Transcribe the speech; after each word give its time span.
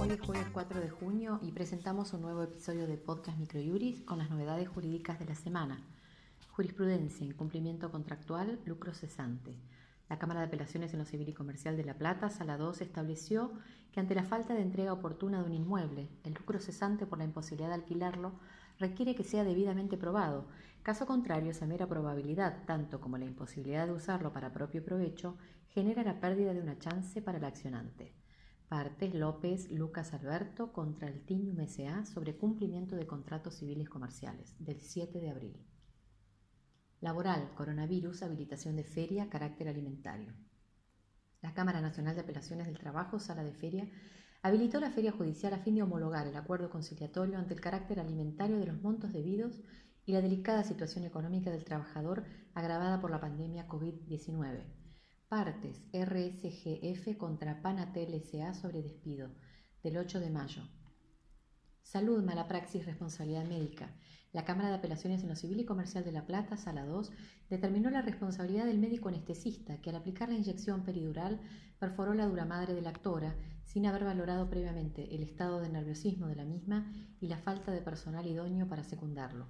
Hoy 0.00 0.10
es 0.10 0.20
jueves 0.20 0.46
4 0.52 0.80
de 0.80 0.90
junio 0.90 1.38
y 1.42 1.52
presentamos 1.52 2.12
un 2.12 2.22
nuevo 2.22 2.42
episodio 2.42 2.86
de 2.86 2.96
Podcast 2.96 3.38
Microjuris 3.38 4.02
con 4.02 4.18
las 4.18 4.30
novedades 4.30 4.68
jurídicas 4.68 5.18
de 5.18 5.26
la 5.26 5.34
semana. 5.34 5.80
Jurisprudencia, 6.50 7.26
incumplimiento 7.26 7.90
contractual, 7.90 8.58
lucro 8.64 8.94
cesante. 8.94 9.54
La 10.08 10.18
Cámara 10.18 10.40
de 10.40 10.46
Apelaciones 10.46 10.92
en 10.92 11.00
lo 11.00 11.04
Civil 11.04 11.28
y 11.28 11.32
Comercial 11.32 11.76
de 11.76 11.84
La 11.84 11.94
Plata, 11.94 12.30
Sala 12.30 12.56
2, 12.56 12.80
estableció 12.80 13.52
que 13.92 14.00
ante 14.00 14.14
la 14.14 14.24
falta 14.24 14.54
de 14.54 14.62
entrega 14.62 14.92
oportuna 14.92 15.40
de 15.40 15.46
un 15.46 15.54
inmueble, 15.54 16.08
el 16.22 16.34
lucro 16.34 16.60
cesante 16.60 17.06
por 17.06 17.18
la 17.18 17.24
imposibilidad 17.24 17.68
de 17.68 17.74
alquilarlo 17.74 18.32
requiere 18.78 19.14
que 19.14 19.24
sea 19.24 19.44
debidamente 19.44 19.96
probado. 19.96 20.46
Caso 20.82 21.06
contrario, 21.06 21.50
esa 21.50 21.66
mera 21.66 21.86
probabilidad, 21.86 22.64
tanto 22.66 23.00
como 23.00 23.18
la 23.18 23.24
imposibilidad 23.24 23.86
de 23.86 23.92
usarlo 23.92 24.32
para 24.32 24.52
propio 24.52 24.84
provecho, 24.84 25.36
genera 25.68 26.02
la 26.04 26.20
pérdida 26.20 26.54
de 26.54 26.60
una 26.60 26.78
chance 26.78 27.20
para 27.20 27.38
el 27.38 27.44
accionante. 27.44 28.14
Partes 28.68 29.14
López 29.14 29.70
Lucas 29.70 30.12
Alberto 30.12 30.72
contra 30.72 31.08
el 31.08 31.24
Tinium 31.24 31.60
S.A. 31.60 32.04
sobre 32.04 32.36
cumplimiento 32.36 32.96
de 32.96 33.06
contratos 33.06 33.54
civiles 33.54 33.88
comerciales 33.88 34.56
del 34.58 34.80
7 34.80 35.20
de 35.20 35.30
abril. 35.30 35.56
Laboral, 37.00 37.52
coronavirus, 37.54 38.22
habilitación 38.22 38.74
de 38.74 38.82
feria, 38.82 39.28
carácter 39.28 39.68
alimentario. 39.68 40.32
La 41.42 41.54
Cámara 41.54 41.80
Nacional 41.80 42.16
de 42.16 42.22
Apelaciones 42.22 42.66
del 42.66 42.78
Trabajo, 42.78 43.20
Sala 43.20 43.44
de 43.44 43.52
Feria, 43.52 43.88
habilitó 44.46 44.78
la 44.78 44.92
feria 44.92 45.10
judicial 45.10 45.52
a 45.54 45.58
fin 45.58 45.74
de 45.74 45.82
homologar 45.82 46.28
el 46.28 46.36
acuerdo 46.36 46.70
conciliatorio 46.70 47.36
ante 47.36 47.52
el 47.52 47.60
carácter 47.60 47.98
alimentario 47.98 48.58
de 48.58 48.66
los 48.66 48.80
montos 48.80 49.12
debidos 49.12 49.60
y 50.04 50.12
la 50.12 50.20
delicada 50.20 50.62
situación 50.62 51.04
económica 51.04 51.50
del 51.50 51.64
trabajador 51.64 52.24
agravada 52.54 53.00
por 53.00 53.10
la 53.10 53.20
pandemia 53.20 53.66
COVID-19 53.66 54.62
Partes 55.28 55.82
RSGF 55.92 57.16
contra 57.18 57.60
Panatel 57.60 58.14
S.A. 58.14 58.54
sobre 58.54 58.82
despido 58.82 59.30
del 59.82 59.98
8 59.98 60.20
de 60.20 60.30
mayo. 60.30 60.62
Salud, 61.86 62.20
mala 62.24 62.48
praxis, 62.48 62.84
responsabilidad 62.84 63.46
médica. 63.46 63.94
La 64.32 64.44
Cámara 64.44 64.70
de 64.70 64.74
Apelaciones 64.74 65.22
en 65.22 65.28
lo 65.28 65.36
Civil 65.36 65.60
y 65.60 65.64
Comercial 65.64 66.02
de 66.02 66.10
La 66.10 66.26
Plata, 66.26 66.56
Sala 66.56 66.84
2, 66.84 67.12
determinó 67.48 67.90
la 67.90 68.02
responsabilidad 68.02 68.66
del 68.66 68.80
médico 68.80 69.08
anestesista 69.08 69.80
que 69.80 69.90
al 69.90 69.96
aplicar 69.96 70.28
la 70.28 70.34
inyección 70.34 70.82
peridural 70.82 71.40
perforó 71.78 72.12
la 72.12 72.26
dura 72.26 72.44
madre 72.44 72.74
de 72.74 72.82
la 72.82 72.90
actora 72.90 73.36
sin 73.62 73.86
haber 73.86 74.02
valorado 74.02 74.50
previamente 74.50 75.14
el 75.14 75.22
estado 75.22 75.60
de 75.60 75.68
nerviosismo 75.68 76.26
de 76.26 76.34
la 76.34 76.44
misma 76.44 76.92
y 77.20 77.28
la 77.28 77.38
falta 77.38 77.70
de 77.70 77.82
personal 77.82 78.26
idóneo 78.26 78.68
para 78.68 78.82
secundarlo. 78.82 79.46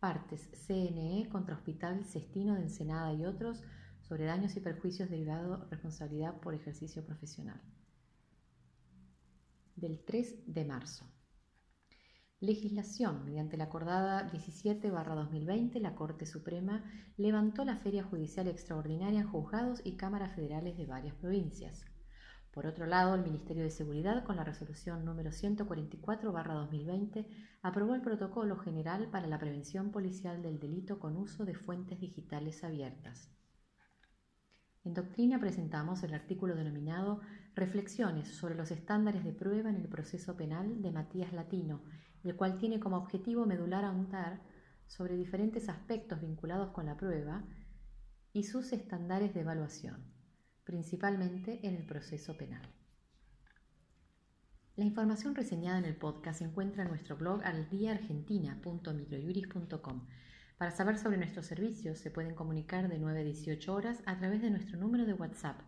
Partes 0.00 0.50
CNE 0.66 1.30
contra 1.30 1.56
Hospital 1.56 2.04
Cestino 2.04 2.56
de 2.56 2.64
Ensenada 2.64 3.14
y 3.14 3.24
otros 3.24 3.62
sobre 4.02 4.26
daños 4.26 4.54
y 4.56 4.60
perjuicios 4.60 5.08
derivados 5.08 5.70
responsabilidad 5.70 6.38
por 6.40 6.52
ejercicio 6.52 7.02
profesional. 7.06 7.62
Del 9.76 10.04
3 10.04 10.44
de 10.46 10.64
marzo. 10.66 11.06
Legislación. 12.42 13.24
Mediante 13.24 13.56
la 13.56 13.64
acordada 13.64 14.28
17-2020, 14.32 15.78
la 15.78 15.94
Corte 15.94 16.26
Suprema 16.26 16.84
levantó 17.16 17.64
la 17.64 17.76
feria 17.76 18.02
judicial 18.02 18.48
extraordinaria 18.48 19.20
en 19.20 19.28
juzgados 19.28 19.80
y 19.84 19.96
cámaras 19.96 20.34
federales 20.34 20.76
de 20.76 20.86
varias 20.86 21.14
provincias. 21.14 21.84
Por 22.50 22.66
otro 22.66 22.86
lado, 22.86 23.14
el 23.14 23.22
Ministerio 23.22 23.62
de 23.62 23.70
Seguridad, 23.70 24.24
con 24.24 24.34
la 24.34 24.42
resolución 24.42 25.04
número 25.04 25.30
144-2020, 25.30 27.28
aprobó 27.62 27.94
el 27.94 28.02
protocolo 28.02 28.56
general 28.56 29.08
para 29.12 29.28
la 29.28 29.38
prevención 29.38 29.92
policial 29.92 30.42
del 30.42 30.58
delito 30.58 30.98
con 30.98 31.16
uso 31.16 31.44
de 31.44 31.54
fuentes 31.54 32.00
digitales 32.00 32.64
abiertas. 32.64 33.30
En 34.82 34.94
doctrina 34.94 35.38
presentamos 35.38 36.02
el 36.02 36.12
artículo 36.12 36.56
denominado 36.56 37.20
Reflexiones 37.54 38.34
sobre 38.34 38.56
los 38.56 38.72
estándares 38.72 39.22
de 39.22 39.32
prueba 39.32 39.70
en 39.70 39.76
el 39.76 39.88
proceso 39.88 40.36
penal 40.36 40.82
de 40.82 40.90
Matías 40.90 41.32
Latino, 41.32 41.82
el 42.24 42.36
cual 42.36 42.58
tiene 42.58 42.80
como 42.80 42.96
objetivo 42.96 43.46
medular 43.46 43.84
ahondar 43.84 44.40
sobre 44.86 45.16
diferentes 45.16 45.68
aspectos 45.68 46.20
vinculados 46.20 46.70
con 46.70 46.86
la 46.86 46.96
prueba 46.96 47.44
y 48.32 48.44
sus 48.44 48.72
estándares 48.72 49.34
de 49.34 49.40
evaluación, 49.40 50.04
principalmente 50.64 51.66
en 51.66 51.74
el 51.74 51.84
proceso 51.84 52.36
penal. 52.36 52.62
La 54.76 54.84
información 54.84 55.34
reseñada 55.34 55.78
en 55.78 55.84
el 55.84 55.96
podcast 55.96 56.38
se 56.38 56.44
encuentra 56.44 56.82
en 56.82 56.88
nuestro 56.88 57.16
blog 57.16 57.42
aldiaargentina.microjuris.com 57.44 60.06
para 60.56 60.70
saber 60.70 60.96
sobre 60.96 61.18
nuestros 61.18 61.46
servicios 61.46 61.98
se 61.98 62.10
pueden 62.10 62.34
comunicar 62.34 62.88
de 62.88 62.98
9 62.98 63.20
a 63.20 63.24
18 63.24 63.74
horas 63.74 64.02
a 64.06 64.16
través 64.16 64.40
de 64.40 64.50
nuestro 64.50 64.78
número 64.78 65.04
de 65.04 65.12
WhatsApp 65.12 65.60